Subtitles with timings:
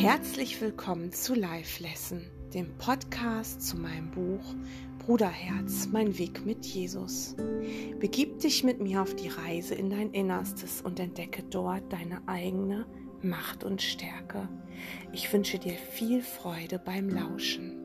[0.00, 4.54] Herzlich willkommen zu Live Lesson, dem Podcast zu meinem Buch
[4.98, 7.36] Bruderherz, mein Weg mit Jesus.
[7.98, 12.86] Begib dich mit mir auf die Reise in dein Innerstes und entdecke dort deine eigene
[13.20, 14.48] Macht und Stärke.
[15.12, 17.76] Ich wünsche dir viel Freude beim Lauschen.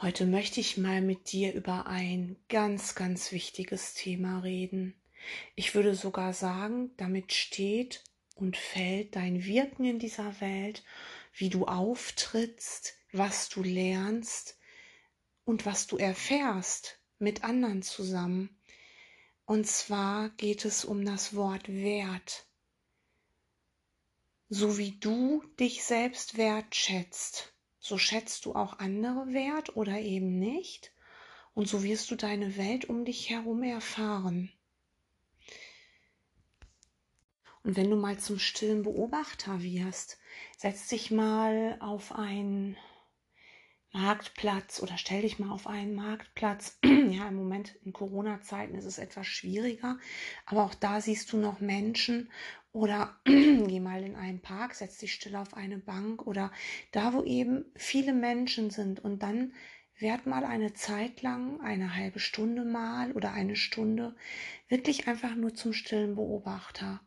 [0.00, 4.94] Heute möchte ich mal mit dir über ein ganz, ganz wichtiges Thema reden.
[5.54, 8.02] Ich würde sogar sagen, damit steht
[8.34, 10.84] und fällt dein Wirken in dieser Welt,
[11.34, 14.58] wie du auftrittst, was du lernst
[15.44, 18.56] und was du erfährst mit anderen zusammen.
[19.46, 22.46] Und zwar geht es um das Wort Wert.
[24.48, 30.92] So wie du dich selbst wertschätzt, so schätzt du auch andere wert oder eben nicht.
[31.54, 34.52] Und so wirst du deine Welt um dich herum erfahren.
[37.64, 40.18] Und wenn du mal zum stillen Beobachter wirst,
[40.58, 42.76] setz dich mal auf einen
[43.90, 46.78] Marktplatz oder stell dich mal auf einen Marktplatz.
[46.84, 49.98] ja, im Moment in Corona-Zeiten ist es etwas schwieriger,
[50.44, 52.30] aber auch da siehst du noch Menschen
[52.72, 56.52] oder geh mal in einen Park, setz dich still auf eine Bank oder
[56.92, 59.54] da, wo eben viele Menschen sind und dann
[59.98, 64.16] werd mal eine Zeit lang, eine halbe Stunde mal oder eine Stunde,
[64.68, 67.00] wirklich einfach nur zum stillen Beobachter.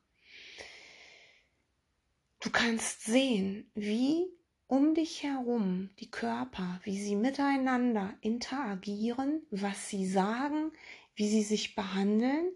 [2.47, 4.25] Du kannst sehen, wie
[4.67, 10.71] um dich herum die Körper, wie sie miteinander interagieren, was sie sagen,
[11.13, 12.49] wie sie sich behandeln.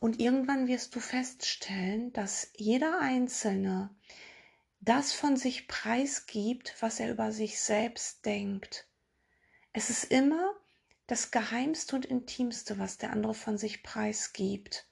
[0.00, 3.94] Und irgendwann wirst du feststellen, dass jeder Einzelne
[4.80, 8.88] das von sich preisgibt, was er über sich selbst denkt.
[9.72, 10.52] Es ist immer
[11.06, 14.87] das Geheimste und Intimste, was der andere von sich preisgibt.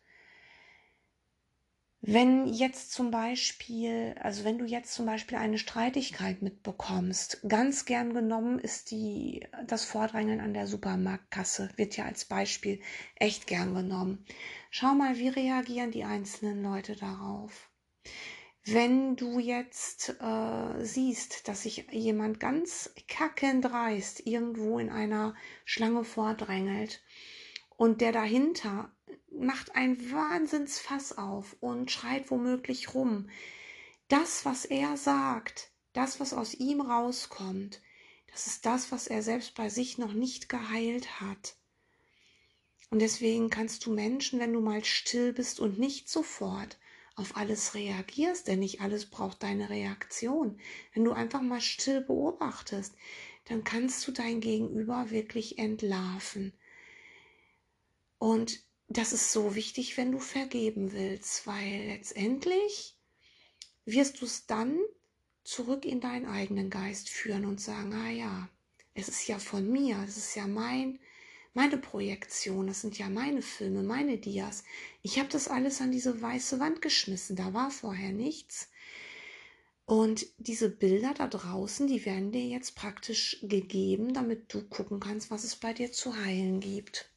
[2.03, 8.13] Wenn jetzt zum Beispiel, also wenn du jetzt zum Beispiel eine Streitigkeit mitbekommst, ganz gern
[8.15, 12.81] genommen ist die, das Vordrängeln an der Supermarktkasse, wird ja als Beispiel
[13.17, 14.25] echt gern genommen.
[14.71, 17.71] Schau mal, wie reagieren die einzelnen Leute darauf.
[18.65, 25.35] Wenn du jetzt äh, siehst, dass sich jemand ganz kackendreist irgendwo in einer
[25.65, 27.03] Schlange vordrängelt
[27.77, 28.93] und der dahinter
[29.41, 33.29] macht ein Wahnsinnsfass auf und schreit womöglich rum.
[34.09, 37.81] Das, was er sagt, das, was aus ihm rauskommt,
[38.31, 41.57] das ist das, was er selbst bei sich noch nicht geheilt hat.
[42.91, 46.79] Und deswegen kannst du Menschen, wenn du mal still bist und nicht sofort
[47.17, 50.61] auf alles reagierst, denn nicht alles braucht deine Reaktion.
[50.93, 52.95] Wenn du einfach mal still beobachtest,
[53.47, 56.53] dann kannst du dein Gegenüber wirklich entlarven.
[58.19, 62.97] Und das ist so wichtig, wenn du vergeben willst, weil letztendlich
[63.85, 64.79] wirst du es dann
[65.45, 68.49] zurück in deinen eigenen Geist führen und sagen, ah ja,
[68.95, 70.99] es ist ja von mir, es ist ja mein,
[71.55, 74.65] meine Projektion, das sind ja meine Filme, meine Dias.
[75.03, 78.71] Ich habe das alles an diese weiße Wand geschmissen, da war vorher nichts.
[79.85, 85.31] Und diese Bilder da draußen, die werden dir jetzt praktisch gegeben, damit du gucken kannst,
[85.31, 87.09] was es bei dir zu heilen gibt.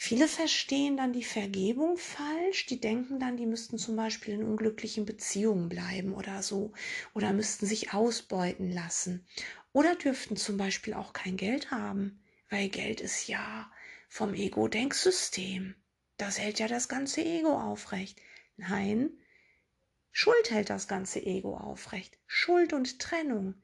[0.00, 2.66] Viele verstehen dann die Vergebung falsch.
[2.66, 6.72] Die denken dann, die müssten zum Beispiel in unglücklichen Beziehungen bleiben oder so.
[7.14, 9.26] Oder müssten sich ausbeuten lassen.
[9.72, 12.22] Oder dürften zum Beispiel auch kein Geld haben.
[12.48, 13.72] Weil Geld ist ja
[14.08, 15.74] vom Ego-Denksystem.
[16.16, 18.20] Das hält ja das ganze Ego aufrecht.
[18.56, 19.10] Nein,
[20.12, 22.16] Schuld hält das ganze Ego aufrecht.
[22.28, 23.56] Schuld und Trennung.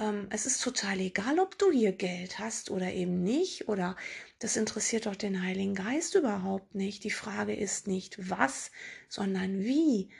[0.00, 3.96] Ähm, es ist total egal, ob du hier Geld hast oder eben nicht, oder
[4.38, 7.04] das interessiert doch den Heiligen Geist überhaupt nicht.
[7.04, 8.72] Die Frage ist nicht was,
[9.08, 10.10] sondern wie.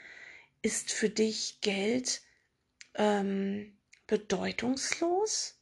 [0.61, 2.21] Ist für dich Geld
[2.93, 3.75] ähm,
[4.05, 5.57] bedeutungslos?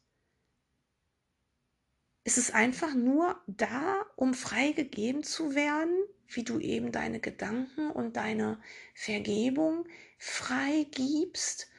[2.25, 5.97] Ist es einfach nur da, um freigegeben zu werden,
[6.27, 8.61] wie du eben deine Gedanken und deine
[8.93, 11.69] Vergebung freigibst?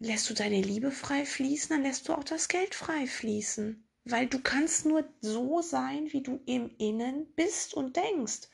[0.00, 3.86] Lässt du deine Liebe frei fließen, dann lässt du auch das Geld frei fließen.
[4.04, 8.48] Weil du kannst nur so sein, wie du im Innen bist und denkst.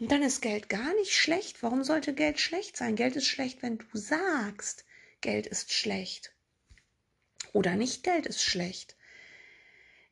[0.00, 1.62] Und dann ist Geld gar nicht schlecht.
[1.62, 2.96] Warum sollte Geld schlecht sein?
[2.96, 4.84] Geld ist schlecht, wenn du sagst,
[5.20, 6.34] Geld ist schlecht.
[7.52, 8.96] Oder nicht Geld ist schlecht.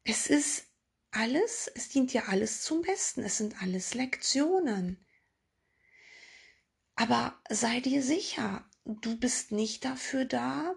[0.05, 0.67] Es ist
[1.11, 3.25] alles, es dient ja alles zum Besten.
[3.25, 5.05] Es sind alles Lektionen.
[6.94, 10.75] Aber sei dir sicher, du bist nicht dafür da,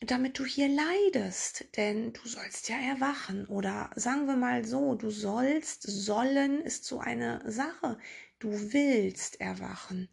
[0.00, 3.46] damit du hier leidest, denn du sollst ja erwachen.
[3.46, 7.98] Oder sagen wir mal so, du sollst, sollen ist so eine Sache.
[8.38, 10.08] Du willst erwachen.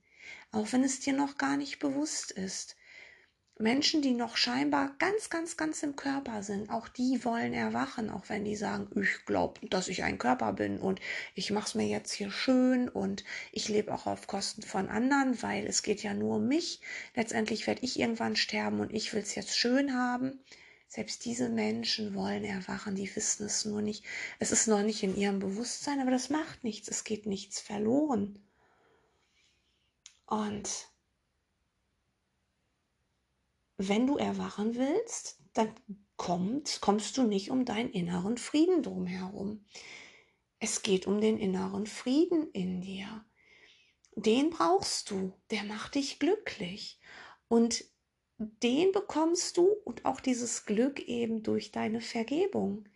[0.52, 2.76] auch wenn es dir noch gar nicht bewusst ist.
[3.62, 8.30] Menschen, die noch scheinbar ganz, ganz, ganz im Körper sind, auch die wollen erwachen, auch
[8.30, 11.00] wenn die sagen, ich glaube, dass ich ein Körper bin und
[11.36, 15.42] ich mache es mir jetzt hier schön und ich lebe auch auf Kosten von anderen,
[15.42, 16.82] weil es geht ja nur um mich.
[17.16, 20.40] Letztendlich werde ich irgendwann sterben und ich will es jetzt schön haben.
[20.88, 24.04] Selbst diese Menschen wollen erwachen, die wissen es nur nicht.
[24.40, 26.90] Es ist noch nicht in ihrem Bewusstsein, aber das macht nichts.
[26.90, 28.40] Es geht nichts verloren.
[30.26, 30.91] Und
[33.88, 35.74] wenn du erwachen willst, dann
[36.18, 39.66] kommt, kommst du nicht um deinen inneren Frieden drumherum.
[40.60, 43.26] Es geht um den inneren Frieden in dir.
[44.16, 47.00] Den brauchst du, der macht dich glücklich.
[47.48, 47.86] Und
[48.38, 52.88] den bekommst du und auch dieses Glück eben durch deine Vergebung.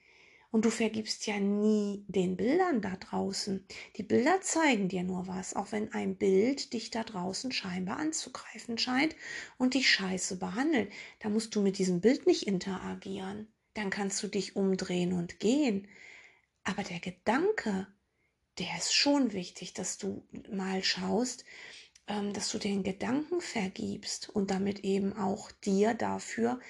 [0.56, 3.68] Und du vergibst ja nie den Bildern da draußen.
[3.98, 8.78] Die Bilder zeigen dir nur was, auch wenn ein Bild dich da draußen scheinbar anzugreifen
[8.78, 9.18] scheint
[9.57, 10.94] und dich scheiße behandelt.
[11.19, 13.52] Da musst du mit diesem Bild nicht interagieren.
[13.74, 15.90] Dann kannst du dich umdrehen und gehen.
[16.63, 17.88] Aber der Gedanke,
[18.58, 21.44] der ist schon wichtig, dass du mal schaust,
[22.08, 26.62] ähm, dass du den Gedanken vergibst und damit eben auch dir dafür,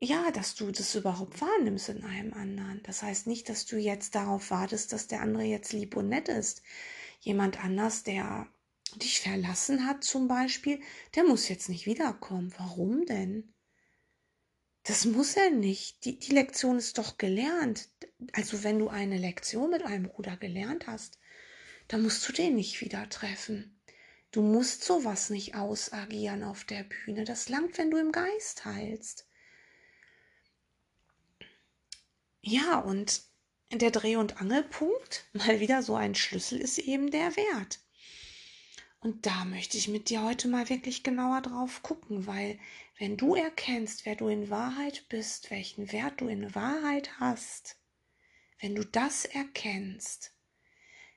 [0.00, 2.82] ja, dass du das überhaupt wahrnimmst in einem anderen.
[2.84, 6.28] Das heißt nicht, dass du jetzt darauf wartest, dass der andere jetzt lieb und nett
[6.28, 6.62] ist.
[7.20, 8.48] Jemand anders, der
[8.96, 10.80] dich verlassen hat zum Beispiel,
[11.14, 12.52] der muss jetzt nicht wiederkommen.
[12.56, 13.52] Warum denn?
[14.84, 16.04] Das muss er nicht.
[16.06, 17.90] Die, die Lektion ist doch gelernt.
[18.32, 21.18] Also wenn du eine Lektion mit einem Bruder gelernt hast,
[21.88, 23.78] dann musst du den nicht wieder treffen.
[24.30, 27.24] Du musst sowas nicht ausagieren auf der Bühne.
[27.24, 29.26] Das langt, wenn du im Geist heilst.
[32.42, 33.22] Ja, und
[33.70, 37.80] der Dreh- und Angelpunkt, mal wieder so ein Schlüssel, ist eben der Wert.
[39.00, 42.58] Und da möchte ich mit dir heute mal wirklich genauer drauf gucken, weil
[42.98, 47.78] wenn du erkennst, wer du in Wahrheit bist, welchen Wert du in Wahrheit hast,
[48.60, 50.34] wenn du das erkennst,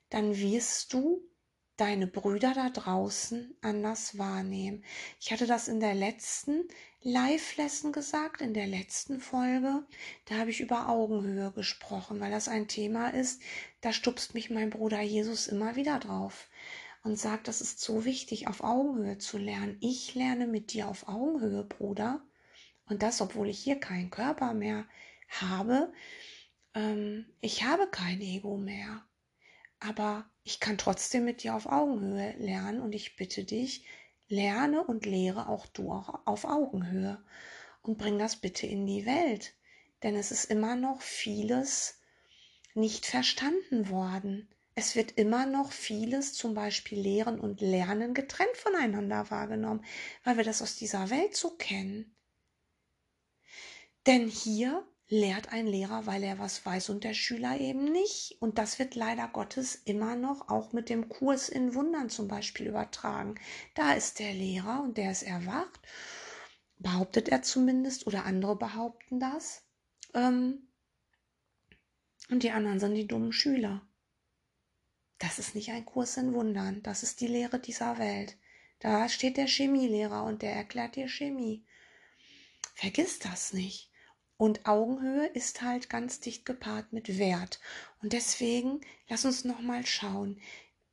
[0.09, 1.29] dann wirst du
[1.77, 4.83] deine Brüder da draußen anders wahrnehmen.
[5.19, 6.67] Ich hatte das in der letzten
[7.01, 9.83] Live-Lesson gesagt, in der letzten Folge.
[10.25, 13.41] Da habe ich über Augenhöhe gesprochen, weil das ein Thema ist,
[13.81, 16.47] da stupst mich mein Bruder Jesus immer wieder drauf
[17.03, 19.77] und sagt, das ist so wichtig, auf Augenhöhe zu lernen.
[19.81, 22.21] Ich lerne mit dir auf Augenhöhe, Bruder.
[22.85, 24.85] Und das, obwohl ich hier keinen Körper mehr
[25.29, 25.91] habe.
[26.73, 29.03] Ähm, ich habe kein Ego mehr
[29.87, 33.85] aber ich kann trotzdem mit dir auf Augenhöhe lernen und ich bitte dich,
[34.27, 37.23] lerne und lehre auch du auch auf Augenhöhe
[37.81, 39.53] und bring das bitte in die Welt,
[40.01, 41.99] denn es ist immer noch vieles
[42.73, 44.49] nicht verstanden worden.
[44.75, 49.85] Es wird immer noch vieles, zum Beispiel Lehren und Lernen, getrennt voneinander wahrgenommen,
[50.23, 52.15] weil wir das aus dieser Welt so kennen.
[54.07, 58.37] Denn hier lehrt ein Lehrer, weil er was weiß und der Schüler eben nicht.
[58.39, 62.67] Und das wird leider Gottes immer noch auch mit dem Kurs in Wundern zum Beispiel
[62.67, 63.35] übertragen.
[63.75, 65.79] Da ist der Lehrer und der ist erwacht,
[66.79, 69.63] behauptet er zumindest, oder andere behaupten das.
[70.13, 70.67] Ähm,
[72.29, 73.85] und die anderen sind die dummen Schüler.
[75.19, 78.37] Das ist nicht ein Kurs in Wundern, das ist die Lehre dieser Welt.
[78.79, 81.65] Da steht der Chemielehrer und der erklärt dir Chemie.
[82.75, 83.92] Vergiss das nicht.
[84.37, 87.59] Und Augenhöhe ist halt ganz dicht gepaart mit Wert.
[88.01, 90.39] Und deswegen lass uns noch mal schauen,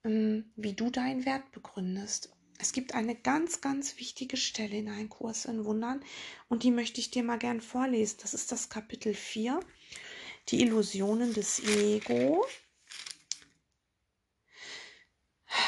[0.05, 2.31] ähm, wie du deinen Wert begründest.
[2.59, 6.05] Es gibt eine ganz, ganz wichtige Stelle in einem Kurs in Wundern
[6.49, 8.19] und die möchte ich dir mal gern vorlesen.
[8.21, 9.61] Das ist das Kapitel 4,
[10.49, 12.45] die Illusionen des Ego.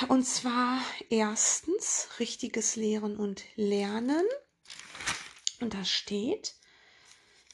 [0.09, 4.27] Und zwar erstens richtiges Lehren und Lernen.
[5.61, 6.57] Und da steht,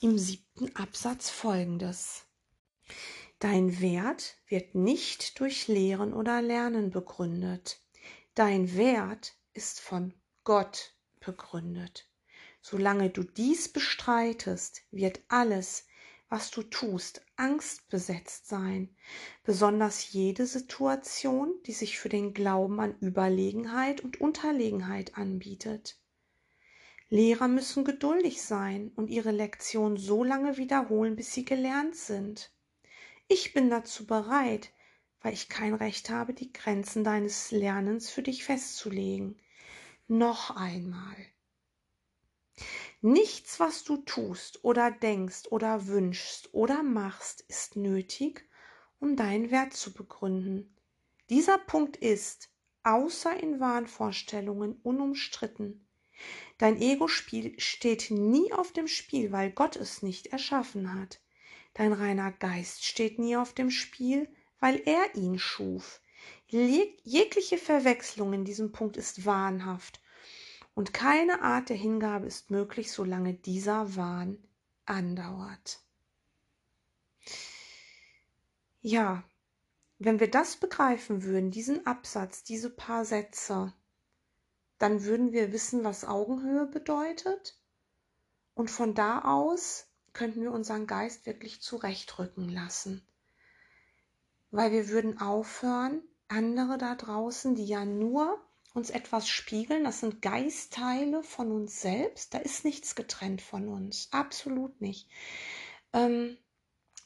[0.00, 2.24] im siebten Absatz folgendes.
[3.40, 7.80] Dein Wert wird nicht durch Lehren oder Lernen begründet.
[8.34, 10.14] Dein Wert ist von
[10.44, 12.08] Gott begründet.
[12.60, 15.86] Solange du dies bestreitest, wird alles,
[16.28, 18.94] was du tust, angstbesetzt sein,
[19.42, 25.98] besonders jede Situation, die sich für den Glauben an Überlegenheit und Unterlegenheit anbietet.
[27.10, 32.52] Lehrer müssen geduldig sein und ihre Lektion so lange wiederholen, bis sie gelernt sind.
[33.28, 34.72] Ich bin dazu bereit,
[35.22, 39.40] weil ich kein Recht habe, die Grenzen deines Lernens für dich festzulegen.
[40.06, 41.16] Noch einmal.
[43.00, 48.48] Nichts, was du tust oder denkst oder wünschst oder machst, ist nötig,
[49.00, 50.76] um deinen Wert zu begründen.
[51.30, 52.50] Dieser Punkt ist
[52.82, 55.87] außer in Wahnvorstellungen unumstritten.
[56.58, 61.20] Dein Ego-Spiel steht nie auf dem Spiel, weil Gott es nicht erschaffen hat.
[61.74, 64.28] Dein reiner Geist steht nie auf dem Spiel,
[64.60, 66.00] weil er ihn schuf.
[66.46, 70.00] Jegliche Verwechslung in diesem Punkt ist wahnhaft
[70.74, 74.38] und keine Art der Hingabe ist möglich, solange dieser Wahn
[74.86, 75.80] andauert.
[78.80, 79.24] Ja,
[79.98, 83.72] wenn wir das begreifen würden, diesen Absatz, diese paar Sätze,
[84.78, 87.56] dann würden wir wissen, was Augenhöhe bedeutet.
[88.54, 93.06] Und von da aus könnten wir unseren Geist wirklich zurechtrücken lassen.
[94.50, 98.40] Weil wir würden aufhören, andere da draußen, die ja nur
[98.74, 104.08] uns etwas spiegeln, das sind Geistteile von uns selbst, da ist nichts getrennt von uns,
[104.12, 105.08] absolut nicht.
[105.92, 106.36] Ähm,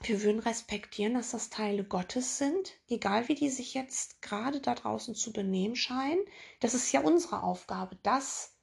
[0.04, 4.75] wir würden respektieren, dass das Teile Gottes sind, egal wie die sich jetzt gerade da
[4.75, 6.25] draußen zu benehmen scheinen.
[6.61, 8.56] Das ist ja unsere Aufgabe, das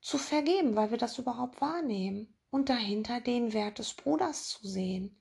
[0.00, 5.20] zu vergeben, weil wir das überhaupt wahrnehmen und dahinter den Wert des Bruders zu sehen.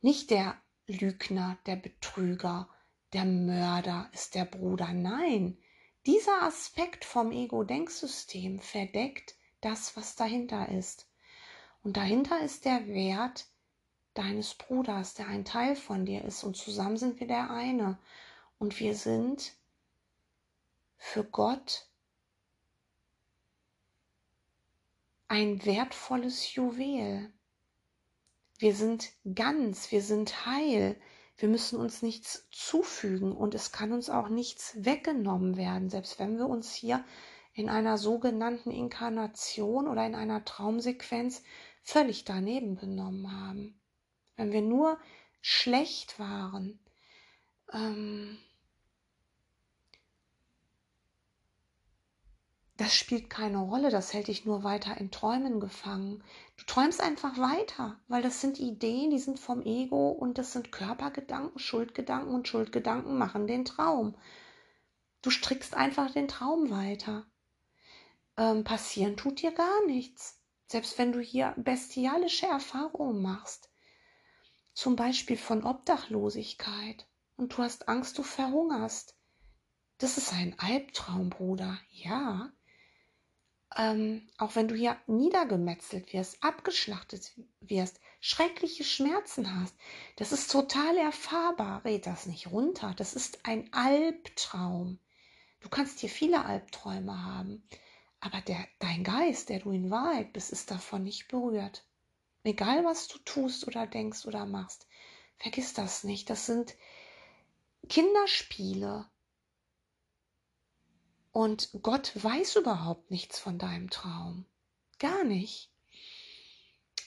[0.00, 2.68] Nicht der Lügner, der Betrüger,
[3.12, 4.92] der Mörder ist der Bruder.
[4.92, 5.58] Nein,
[6.06, 11.08] dieser Aspekt vom Ego-Denksystem verdeckt das, was dahinter ist.
[11.82, 13.46] Und dahinter ist der Wert
[14.14, 16.44] deines Bruders, der ein Teil von dir ist.
[16.44, 17.98] Und zusammen sind wir der eine.
[18.58, 19.52] Und wir sind
[20.96, 21.88] für Gott
[25.28, 27.32] ein wertvolles Juwel.
[28.58, 31.00] Wir sind ganz, wir sind heil.
[31.36, 36.38] Wir müssen uns nichts zufügen und es kann uns auch nichts weggenommen werden, selbst wenn
[36.38, 37.04] wir uns hier
[37.52, 41.42] in einer sogenannten Inkarnation oder in einer Traumsequenz
[41.82, 43.80] völlig daneben benommen haben.
[44.36, 44.98] Wenn wir nur
[45.40, 46.78] schlecht waren,
[47.72, 48.38] ähm,
[52.76, 56.24] das spielt keine Rolle, das hält dich nur weiter in Träumen gefangen.
[56.56, 60.72] Du träumst einfach weiter, weil das sind Ideen, die sind vom Ego und das sind
[60.72, 64.16] Körpergedanken, Schuldgedanken und Schuldgedanken machen den Traum.
[65.22, 67.24] Du strickst einfach den Traum weiter.
[68.36, 70.40] Ähm, passieren tut dir gar nichts.
[70.66, 73.70] Selbst wenn du hier bestialische Erfahrungen machst,
[74.74, 79.16] zum Beispiel von Obdachlosigkeit und du hast Angst, du verhungerst.
[79.98, 81.78] Das ist ein Albtraum, Bruder.
[81.90, 82.52] Ja,
[83.76, 89.74] ähm, auch wenn du hier niedergemetzelt wirst, abgeschlachtet wirst, schreckliche Schmerzen hast,
[90.16, 91.84] das ist total erfahrbar.
[91.84, 92.94] Red das nicht runter.
[92.96, 94.98] Das ist ein Albtraum.
[95.60, 97.66] Du kannst hier viele Albträume haben,
[98.20, 101.84] aber der, dein Geist, der du in Wahrheit bist, ist davon nicht berührt.
[102.44, 104.86] Egal, was du tust oder denkst oder machst,
[105.38, 106.28] vergiss das nicht.
[106.28, 106.76] Das sind
[107.88, 109.08] Kinderspiele.
[111.32, 114.44] Und Gott weiß überhaupt nichts von deinem Traum.
[114.98, 115.70] Gar nicht.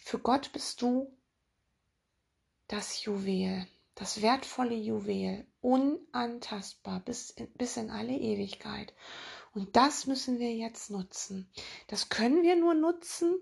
[0.04, 1.16] Für Gott bist du
[2.68, 8.94] das Juwel, das wertvolle Juwel, unantastbar bis in, bis in alle Ewigkeit.
[9.54, 11.50] Und das müssen wir jetzt nutzen.
[11.88, 13.42] Das können wir nur nutzen,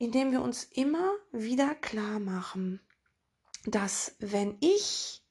[0.00, 2.80] indem wir uns immer wieder klar machen,
[3.66, 5.22] dass wenn ich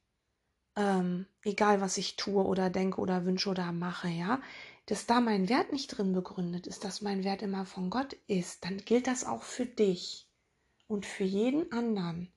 [0.76, 4.42] ähm, egal was ich tue oder denke oder wünsche oder mache, ja,
[4.86, 8.64] dass da mein Wert nicht drin begründet ist, dass mein Wert immer von Gott ist,
[8.64, 10.30] dann gilt das auch für dich
[10.88, 12.32] und für jeden anderen.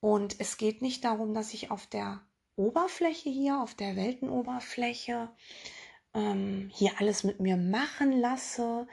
[0.00, 2.20] Und es geht nicht darum, dass ich auf der
[2.56, 5.30] Oberfläche hier, auf der Weltenoberfläche,
[6.14, 8.86] ähm, hier alles mit mir machen lasse,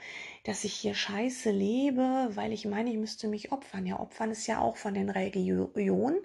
[0.44, 3.86] dass ich hier scheiße lebe, weil ich meine, ich müsste mich opfern.
[3.86, 6.18] Ja, opfern ist ja auch von den Religionen.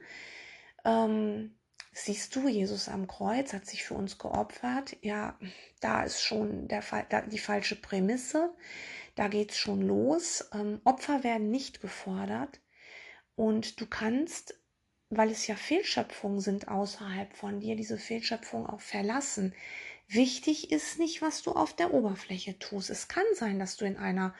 [0.86, 1.56] Ähm,
[1.94, 4.96] Siehst du, Jesus am Kreuz hat sich für uns geopfert.
[5.02, 5.38] Ja,
[5.82, 8.54] da ist schon der, da, die falsche Prämisse.
[9.16, 10.50] Da geht es schon los.
[10.54, 12.62] Ähm, Opfer werden nicht gefordert.
[13.36, 14.58] Und du kannst,
[15.10, 19.54] weil es ja Fehlschöpfungen sind außerhalb von dir, diese Fehlschöpfung auch verlassen.
[20.14, 22.90] Wichtig ist nicht, was du auf der Oberfläche tust.
[22.90, 24.36] Es kann sein, dass du in einer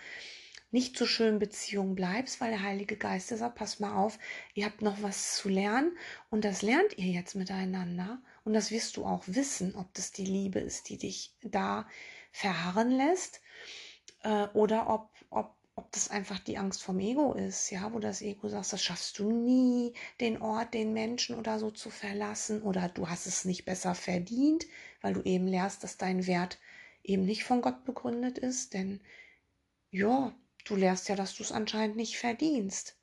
[0.70, 4.20] nicht so schönen Beziehung bleibst, weil der Heilige Geist sagt, pass mal auf,
[4.54, 5.98] ihr habt noch was zu lernen.
[6.30, 8.22] Und das lernt ihr jetzt miteinander.
[8.44, 11.88] Und das wirst du auch wissen, ob das die Liebe ist, die dich da
[12.34, 13.40] verharren lässt
[14.24, 18.22] äh, oder ob, ob, ob das einfach die Angst vom Ego ist, ja, wo das
[18.22, 22.62] Ego sagt, das schaffst du nie, den Ort, den Menschen oder so zu verlassen.
[22.62, 24.66] Oder du hast es nicht besser verdient,
[25.02, 26.60] weil du eben lernst, dass dein Wert
[27.04, 29.02] eben nicht von Gott begründet ist, denn
[29.90, 30.34] ja,
[30.66, 32.96] Du lehrst ja, dass du es anscheinend nicht verdienst.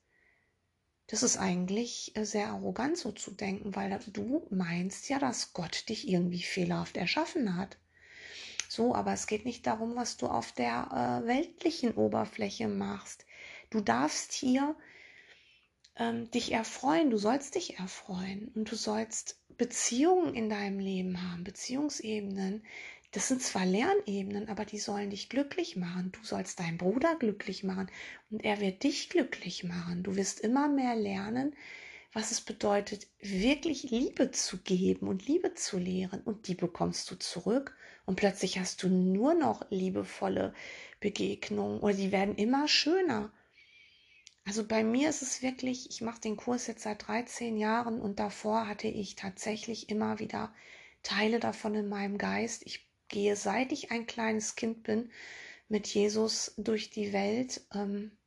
[1.07, 5.89] das ist eigentlich äh, sehr arrogant so zu denken, weil du meinst ja, dass Gott
[5.89, 7.77] dich irgendwie fehlerhaft erschaffen hat.
[8.69, 13.25] So, aber es geht nicht darum, was du auf der äh, weltlichen Oberfläche machst.
[13.71, 14.75] Du darfst hier
[15.99, 21.43] ähm, dich erfreuen, du sollst dich erfreuen und du sollst Beziehungen in deinem Leben haben,
[21.43, 22.63] Beziehungsebenen.
[23.11, 26.11] Das sind zwar Lernebenen, aber die sollen dich glücklich machen.
[26.13, 27.91] Du sollst deinen Bruder glücklich machen
[28.29, 30.03] und er wird dich glücklich machen.
[30.03, 31.55] Du wirst immer mehr lernen,
[32.13, 36.21] was es bedeutet, wirklich Liebe zu geben und Liebe zu lehren.
[36.21, 37.75] Und die bekommst du zurück.
[38.05, 40.53] Und plötzlich hast du nur noch liebevolle
[40.99, 43.31] Begegnungen oder die werden immer schöner.
[44.49, 48.17] Also bei mir ist es wirklich, ich mache den Kurs jetzt seit 13 Jahren und
[48.17, 50.51] davor hatte ich tatsächlich immer wieder
[51.03, 52.63] Teile davon in meinem Geist.
[52.65, 55.11] Ich gehe, seit ich ein kleines Kind bin,
[55.67, 57.61] mit Jesus durch die Welt.
[57.75, 58.17] Ähm,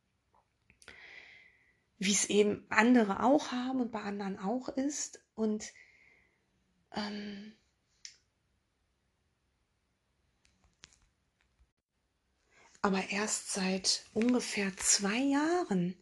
[1.99, 5.21] wie es eben andere auch haben und bei anderen auch ist.
[5.35, 5.73] Und
[6.95, 7.53] ähm,
[12.81, 15.97] aber erst seit ungefähr zwei Jahren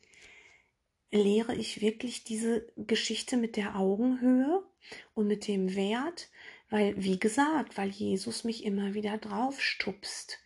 [1.11, 4.63] lehre ich wirklich diese Geschichte mit der Augenhöhe
[5.15, 6.29] und mit dem Wert,
[6.69, 10.39] weil, wie gesagt, weil Jesus mich immer wieder draufstupst.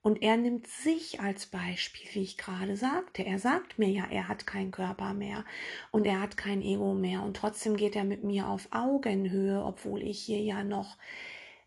[0.00, 3.26] Und er nimmt sich als Beispiel, wie ich gerade sagte.
[3.26, 5.44] Er sagt mir ja, er hat keinen Körper mehr
[5.90, 7.22] und er hat kein Ego mehr.
[7.22, 10.96] Und trotzdem geht er mit mir auf Augenhöhe, obwohl ich hier ja noch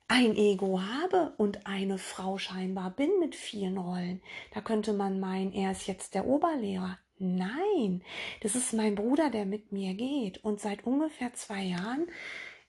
[0.07, 4.21] ein Ego habe und eine Frau scheinbar bin mit vielen Rollen.
[4.53, 6.97] Da könnte man meinen, er ist jetzt der Oberlehrer.
[7.19, 8.01] Nein,
[8.41, 10.43] das ist mein Bruder, der mit mir geht.
[10.43, 12.07] Und seit ungefähr zwei Jahren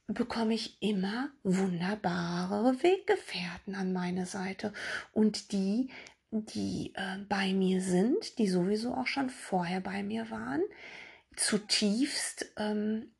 [0.08, 4.72] bekomme ich immer wunderbare Weggefährten an meine Seite.
[5.12, 5.90] Und die,
[6.30, 10.62] die äh, bei mir sind, die sowieso auch schon vorher bei mir waren,
[11.36, 13.12] zutiefst ähm,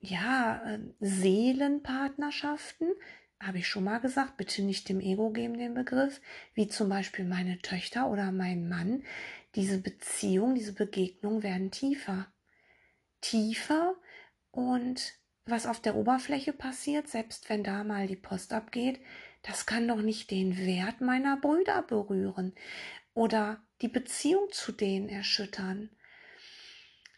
[0.00, 2.88] ja, äh, Seelenpartnerschaften,
[3.40, 6.20] habe ich schon mal gesagt, bitte nicht dem Ego geben den Begriff,
[6.54, 9.02] wie zum Beispiel meine Töchter oder mein Mann.
[9.56, 12.32] Diese Beziehung, diese Begegnung werden tiefer.
[13.22, 13.96] Tiefer
[14.50, 15.14] und
[15.46, 19.00] was auf der Oberfläche passiert, selbst wenn da mal die Post abgeht,
[19.42, 22.54] das kann doch nicht den Wert meiner Brüder berühren
[23.14, 25.90] oder die Beziehung zu denen erschüttern.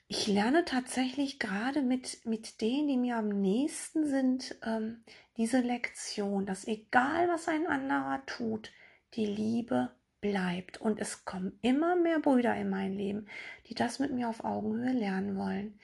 [0.07, 5.03] Ich lerne tatsächlich gerade mit, mit denen, die mir am nächsten sind, ähm,
[5.37, 8.72] diese Lektion, dass egal was ein anderer tut,
[9.14, 9.90] die Liebe
[10.21, 10.81] bleibt.
[10.81, 13.27] Und es kommen immer mehr Brüder in mein Leben,
[13.67, 15.79] die das mit mir auf Augenhöhe lernen wollen.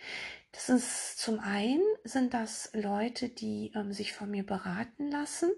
[0.53, 5.51] Das ist zum einen sind das Leute, die ähm, sich von mir beraten lassen,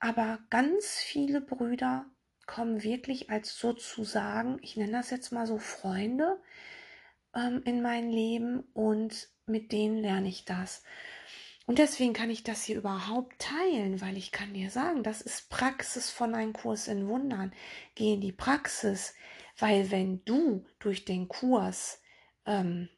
[0.00, 2.06] aber ganz viele Brüder
[2.46, 6.40] kommen wirklich als sozusagen, ich nenne das jetzt mal so Freunde
[7.36, 10.82] ähm, in mein Leben und mit denen lerne ich das.
[11.70, 15.50] Und deswegen kann ich das hier überhaupt teilen, weil ich kann dir sagen, das ist
[15.50, 17.52] Praxis von einem Kurs in Wundern.
[17.94, 19.14] Geh in die Praxis,
[19.56, 22.02] weil wenn du durch den Kurs
[22.44, 22.88] ähm,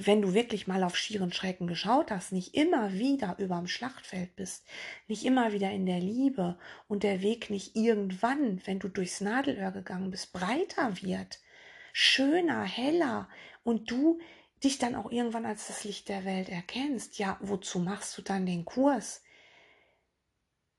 [0.00, 4.66] wenn du wirklich mal auf schieren Schrecken geschaut hast, nicht immer wieder überm Schlachtfeld bist,
[5.06, 9.70] nicht immer wieder in der Liebe und der Weg nicht irgendwann, wenn du durchs Nadelöhr
[9.70, 11.38] gegangen bist, breiter wird,
[11.92, 13.28] schöner, heller
[13.62, 14.18] und du
[14.64, 18.46] dich dann auch irgendwann als das Licht der Welt erkennst, ja, wozu machst du dann
[18.46, 19.22] den Kurs?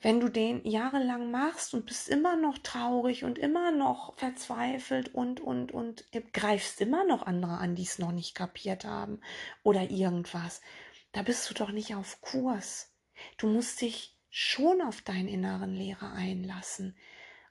[0.04, 5.40] wenn du den jahrelang machst und bist immer noch traurig und immer noch verzweifelt und,
[5.40, 9.22] und, und greifst immer noch andere an, die es noch nicht kapiert haben
[9.64, 10.62] oder irgendwas,
[11.14, 12.94] da bist du doch nicht auf Kurs.
[13.38, 16.98] Du musst dich schon auf deinen inneren Lehrer einlassen.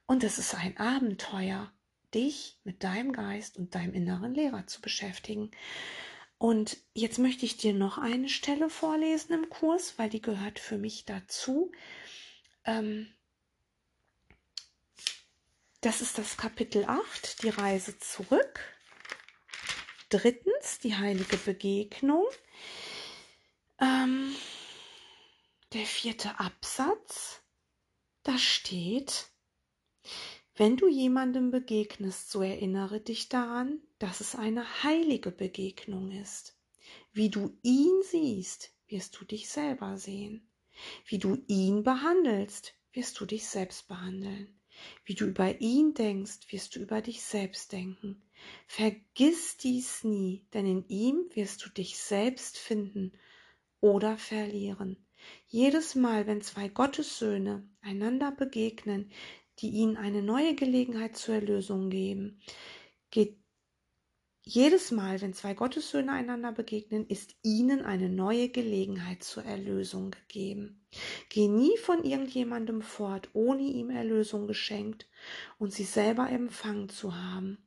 [0.05, 1.73] Und es ist ein Abenteuer,
[2.13, 5.53] dich mit deinem Geist und deinem inneren Lehrer zu beschäftigen.
[6.43, 10.77] Und jetzt möchte ich dir noch eine Stelle vorlesen im Kurs, weil die gehört für
[10.77, 11.71] mich dazu.
[12.65, 13.15] Ähm,
[15.83, 18.59] das ist das Kapitel 8, die Reise zurück.
[20.09, 22.27] Drittens, die heilige Begegnung.
[23.81, 24.35] Ähm,
[25.75, 27.41] der vierte Absatz,
[28.25, 29.29] da steht,
[30.55, 36.57] wenn du jemandem begegnest, so erinnere dich daran, dass es eine heilige Begegnung ist.
[37.13, 40.47] Wie du ihn siehst, wirst du dich selber sehen.
[41.07, 44.59] Wie du ihn behandelst, wirst du dich selbst behandeln.
[45.05, 48.23] Wie du über ihn denkst, wirst du über dich selbst denken.
[48.67, 53.13] Vergiss dies nie, denn in ihm wirst du dich selbst finden
[53.81, 54.97] oder verlieren.
[55.47, 59.11] Jedes Mal, wenn zwei Gottessöhne einander begegnen,
[59.63, 62.41] die ihnen eine neue Gelegenheit zur Erlösung geben,
[63.11, 63.39] geht
[64.45, 70.85] jedes Mal, wenn zwei Gottessöhne einander begegnen, ist ihnen eine neue Gelegenheit zur Erlösung gegeben.
[71.29, 75.09] Geh nie von irgendjemandem fort, ohne ihm Erlösung geschenkt
[75.59, 77.59] und sie selber empfangen zu haben.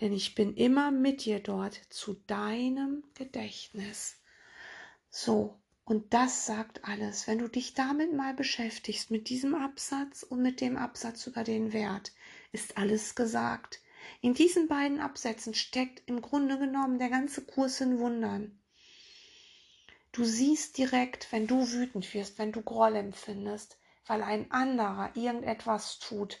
[0.00, 4.22] Denn ich bin immer mit dir dort zu deinem Gedächtnis.
[5.10, 7.28] So, und das sagt alles.
[7.28, 11.72] Wenn du dich damit mal beschäftigst, mit diesem Absatz und mit dem Absatz über den
[11.72, 12.12] Wert,
[12.50, 13.80] ist alles gesagt.
[14.20, 18.58] In diesen beiden Absätzen steckt im Grunde genommen der ganze Kurs in Wundern.
[20.10, 26.00] Du siehst direkt, wenn du wütend wirst, wenn du Groll empfindest, weil ein anderer irgendetwas
[26.00, 26.40] tut,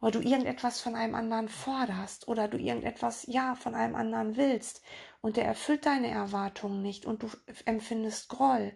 [0.00, 4.82] weil du irgendetwas von einem anderen forderst oder du irgendetwas ja von einem anderen willst
[5.22, 7.30] und der erfüllt deine Erwartungen nicht und du
[7.64, 8.74] empfindest Groll,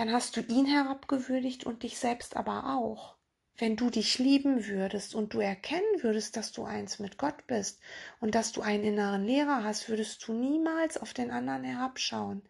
[0.00, 3.18] dann hast du ihn herabgewürdigt und dich selbst aber auch
[3.58, 7.78] wenn du dich lieben würdest und du erkennen würdest, dass du eins mit Gott bist
[8.18, 12.40] und dass du einen inneren Lehrer hast, würdest du niemals auf den anderen herabschauen.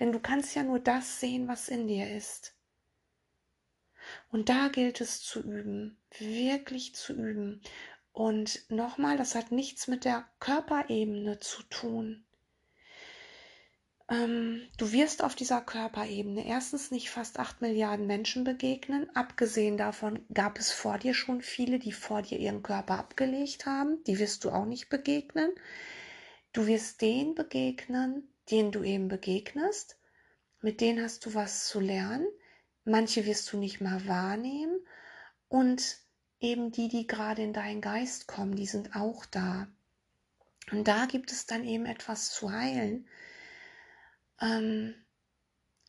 [0.00, 2.56] Denn du kannst ja nur das sehen, was in dir ist.
[4.32, 7.60] Und da gilt es zu üben, wirklich zu üben.
[8.12, 12.24] Und nochmal, das hat nichts mit der Körperebene zu tun
[14.08, 19.08] ähm, du wirst auf dieser Körperebene erstens nicht fast acht Milliarden Menschen begegnen.
[19.16, 24.04] Abgesehen davon gab es vor dir schon viele, die vor dir ihren Körper abgelegt haben.
[24.04, 25.50] Die wirst du auch nicht begegnen.
[26.52, 29.96] Du wirst denen begegnen, denen du eben begegnest.
[30.60, 32.26] Mit denen hast du was zu lernen.
[32.84, 34.80] Manche wirst du nicht mal wahrnehmen.
[35.48, 35.98] Und
[36.40, 39.66] eben die, die gerade in deinen Geist kommen, die sind auch da.
[40.72, 43.06] Und da gibt es dann eben etwas zu heilen
[44.40, 44.94] ähm,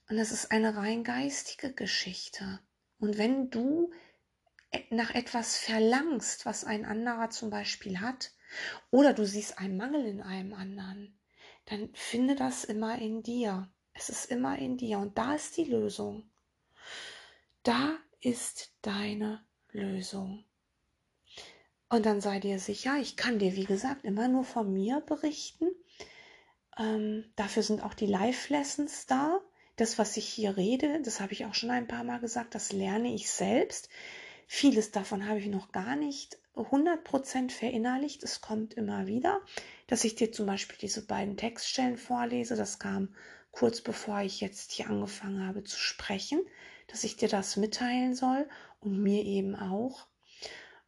[0.10, 2.60] und es ist eine rein geistige Geschichte.
[3.00, 3.92] Und wenn du
[4.72, 8.32] e, nach etwas verlangst, was ein anderer zum Beispiel hat,
[8.92, 11.20] oder du siehst einen Mangel in einem anderen,
[11.66, 13.72] dann finde das immer in dir.
[13.94, 16.30] Es ist immer in dir und da ist die Lösung.
[17.64, 20.46] Da ist deine Lösung.
[21.90, 25.68] Und dann sei dir sicher, ich kann dir, wie gesagt, immer nur von mir berichten.
[26.78, 29.40] Ähm, dafür sind auch die Live-Lessons da.
[29.76, 32.72] Das, was ich hier rede, das habe ich auch schon ein paar Mal gesagt, das
[32.72, 33.90] lerne ich selbst.
[34.48, 38.24] Vieles davon habe ich noch gar nicht 100% verinnerlicht.
[38.24, 39.42] Es kommt immer wieder,
[39.88, 42.56] dass ich dir zum Beispiel diese beiden Textstellen vorlese.
[42.56, 43.14] Das kam
[43.52, 46.42] kurz bevor ich jetzt hier angefangen habe zu sprechen,
[46.88, 48.48] dass ich dir das mitteilen soll
[48.82, 50.08] und mir eben auch.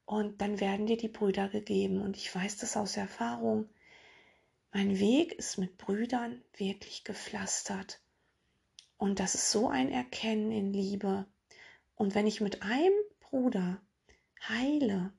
[0.06, 2.02] Und dann werden dir die Brüder gegeben.
[2.02, 3.68] Und ich weiß das aus Erfahrung.
[4.74, 8.00] Mein Weg ist mit Brüdern wirklich gepflastert.
[8.98, 11.26] Und das ist so ein Erkennen in Liebe.
[11.96, 13.82] Und wenn ich mit einem Bruder
[14.48, 15.14] heile,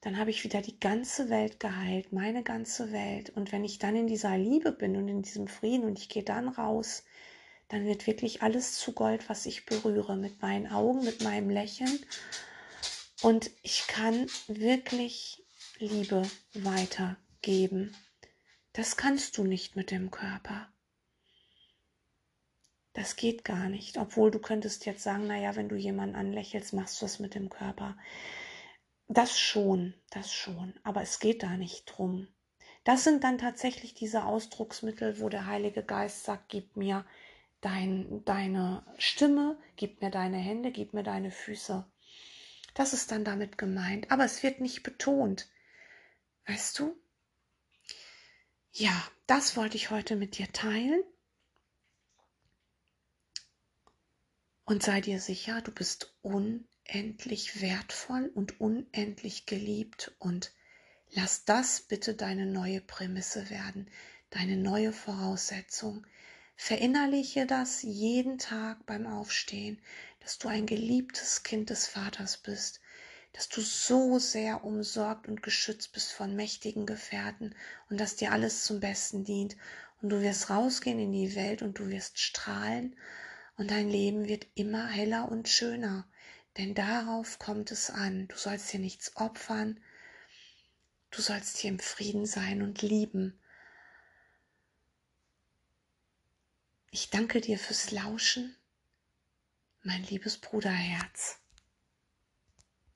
[0.00, 3.30] dann habe ich wieder die ganze Welt geheilt, meine ganze Welt.
[3.30, 6.22] Und wenn ich dann in dieser Liebe bin und in diesem Frieden und ich gehe
[6.22, 7.04] dann raus,
[7.68, 11.98] dann wird wirklich alles zu Gold, was ich berühre, mit meinen Augen, mit meinem Lächeln.
[13.22, 15.44] Und ich kann wirklich
[15.78, 16.22] Liebe
[16.54, 17.94] weitergeben.
[18.72, 20.68] Das kannst du nicht mit dem Körper.
[22.92, 23.96] Das geht gar nicht.
[23.96, 27.48] Obwohl du könntest jetzt sagen, naja, wenn du jemanden anlächelst, machst du das mit dem
[27.48, 27.96] Körper.
[29.06, 30.74] Das schon, das schon.
[30.82, 32.28] Aber es geht da nicht drum.
[32.84, 37.06] Das sind dann tatsächlich diese Ausdrucksmittel, wo der Heilige Geist sagt, gib mir
[37.60, 41.84] dein, deine Stimme, gib mir deine Hände, gib mir deine Füße.
[42.74, 44.10] Das ist dann damit gemeint.
[44.10, 45.48] Aber es wird nicht betont.
[46.46, 46.96] Weißt du?
[48.78, 51.02] Ja, das wollte ich heute mit dir teilen.
[54.64, 60.52] Und sei dir sicher, du bist unendlich wertvoll und unendlich geliebt und
[61.10, 63.90] lass das bitte deine neue Prämisse werden,
[64.30, 66.06] deine neue Voraussetzung.
[66.54, 69.82] Verinnerliche das jeden Tag beim Aufstehen,
[70.20, 72.80] dass du ein geliebtes Kind des Vaters bist,
[73.32, 77.54] dass du so sehr umsorgt und geschützt bist von mächtigen Gefährten
[77.90, 79.56] und dass dir alles zum Besten dient.
[80.00, 82.96] Und du wirst rausgehen in die Welt und du wirst strahlen
[83.56, 86.08] und dein Leben wird immer heller und schöner.
[86.56, 88.28] Denn darauf kommt es an.
[88.28, 89.80] Du sollst dir nichts opfern.
[91.10, 93.38] Du sollst hier im Frieden sein und lieben.
[96.90, 98.56] Ich danke dir fürs Lauschen,
[99.82, 101.38] mein liebes Bruderherz.